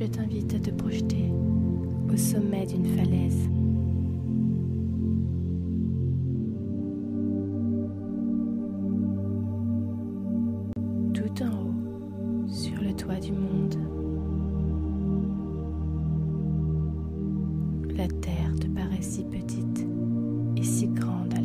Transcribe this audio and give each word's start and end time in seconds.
je 0.00 0.06
t'invite 0.06 0.52
à 0.54 0.58
te 0.58 0.70
projeter 0.70 1.30
au 2.12 2.16
sommet 2.16 2.66
d'une 2.66 2.84
falaise. 2.96 3.48
Tout 11.14 11.42
en 11.44 11.60
haut, 11.60 12.48
sur 12.48 12.82
le 12.82 12.92
toit 12.94 13.20
du 13.20 13.32
monde. 13.32 13.76
La 17.96 18.08
Terre 18.08 18.52
te 18.60 18.66
paraît 18.66 19.00
si 19.00 19.22
petite 19.22 19.86
et 20.56 20.62
si 20.64 20.88
grande 20.88 21.34
à 21.34 21.40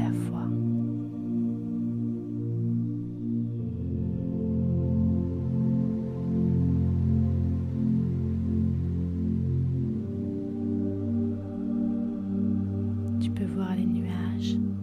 les 14.39 14.78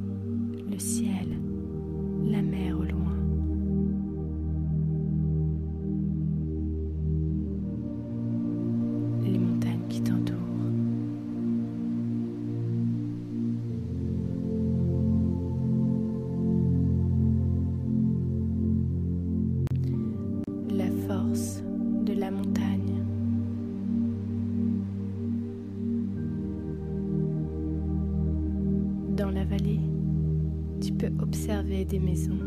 des 31.85 31.99
maisons 31.99 32.39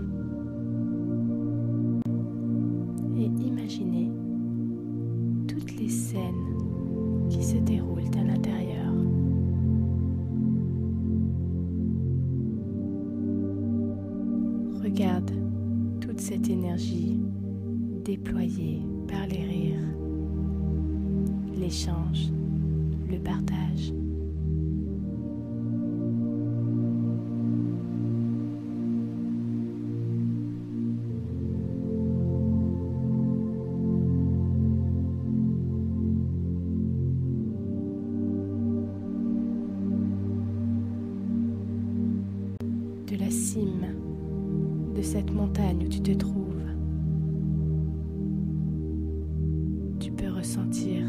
et 3.18 3.26
imaginer 3.26 4.10
toutes 5.48 5.76
les 5.78 5.90
scènes 5.90 7.28
qui 7.30 7.44
se 7.44 7.58
déroulent 7.58 8.18
à 8.18 8.24
l'intérieur. 8.24 8.94
Regarde 14.84 15.32
toute 16.02 16.20
cette 16.20 16.50
énergie 16.50 17.20
déployée 18.04 18.82
par 19.08 19.28
les 19.28 19.46
rires, 19.46 19.96
l'échange, 21.56 22.32
le 23.10 23.20
partage. 23.20 23.94
Cime 43.30 43.96
de 44.96 45.02
cette 45.02 45.32
montagne 45.32 45.86
où 45.86 45.88
tu 45.88 46.02
te 46.02 46.12
trouves, 46.12 46.64
tu 50.00 50.12
peux 50.12 50.30
ressentir 50.30 51.06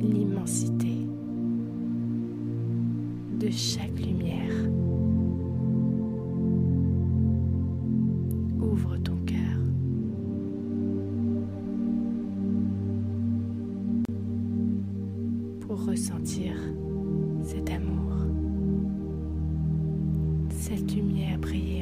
l'immensité 0.00 1.06
de 3.40 3.50
chaque 3.50 3.98
lumière. 3.98 4.52
Ouvre 8.60 8.96
ton 8.98 9.16
cœur. 9.26 9.40
pour 15.60 15.86
ressentir 15.86 16.52
lumière 21.52 21.73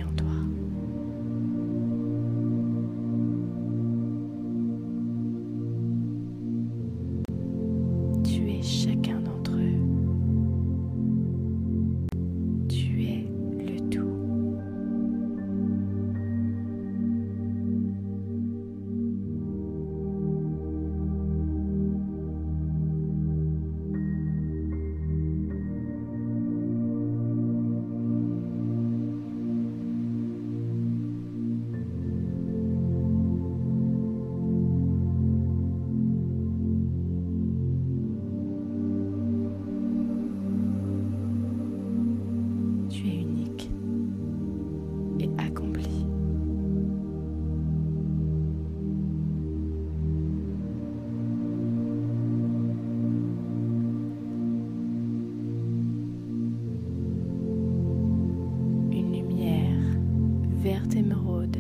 verte 60.62 60.94
émeraude 60.94 61.56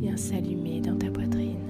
vient 0.00 0.16
s'allumer 0.16 0.80
dans 0.80 0.96
ta 0.98 1.08
poitrine. 1.08 1.69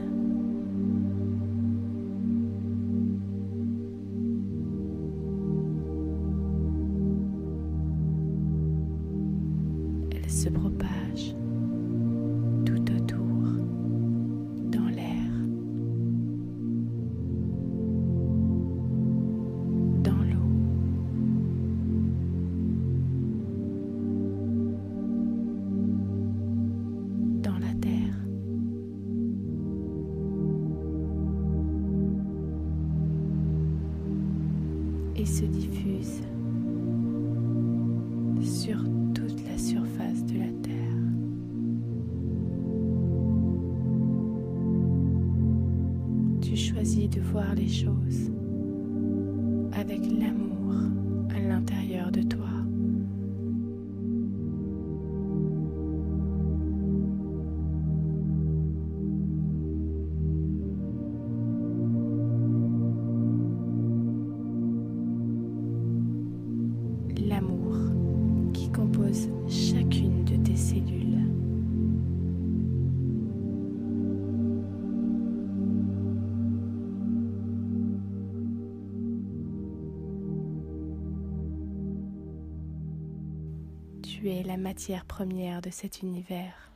Se 35.22 35.44
diffuse 35.44 36.22
sur 38.42 38.82
toute 39.14 39.46
la 39.46 39.58
surface 39.58 40.24
de 40.24 40.38
la 40.38 40.50
Terre. 40.62 40.74
Tu 46.40 46.56
choisis 46.56 47.08
de 47.10 47.20
voir 47.20 47.54
les 47.54 47.68
choses 47.68 48.32
avec 49.72 50.00
l'amour 50.00 50.49
la 84.50 84.56
matière 84.56 85.04
première 85.04 85.62
de 85.62 85.70
cet 85.70 86.02
univers. 86.02 86.69